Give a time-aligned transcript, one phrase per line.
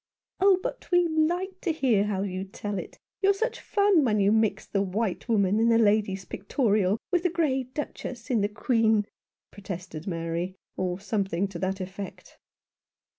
[0.39, 2.97] "Oh, but we like to hear how you tell it.
[3.21, 7.29] You're such fun when you mix the white woman in the Lady's Pictorial with the
[7.29, 9.05] grey Duchess in the Queen,"
[9.51, 12.39] protested Mary, or something to that effect.